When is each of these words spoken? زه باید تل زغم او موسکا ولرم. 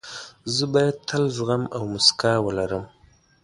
زه 0.55 0.63
باید 0.73 0.95
تل 1.07 1.23
زغم 1.35 1.63
او 1.75 1.81
موسکا 1.91 2.33
ولرم. 2.45 2.85